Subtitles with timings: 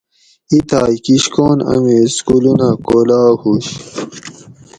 [0.53, 3.65] اِتھائی کِشکون امی سکولونہ کھولا ہُوش